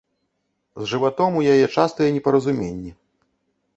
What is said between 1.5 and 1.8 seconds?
яе